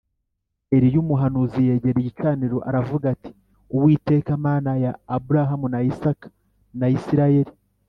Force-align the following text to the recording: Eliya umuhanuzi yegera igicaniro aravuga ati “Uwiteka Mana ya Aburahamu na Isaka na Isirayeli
Eliya 0.75 0.97
umuhanuzi 1.03 1.59
yegera 1.67 1.97
igicaniro 2.01 2.57
aravuga 2.69 3.05
ati 3.15 3.31
“Uwiteka 3.75 4.29
Mana 4.45 4.71
ya 4.83 4.91
Aburahamu 5.15 5.67
na 5.73 5.79
Isaka 5.91 6.27
na 6.79 6.87
Isirayeli 6.97 7.51